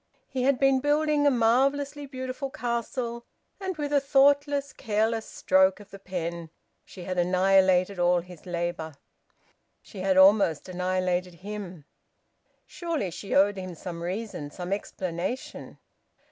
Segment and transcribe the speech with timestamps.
[0.27, 3.23] He had been building a marvellously beautiful castle,
[3.59, 6.49] and with a thoughtless, careless stroke of the pen
[6.83, 8.95] she had annihilated all his labour;
[9.79, 11.85] she had almost annihilated him.
[12.65, 15.77] Surely she owed him some reason, some explanation!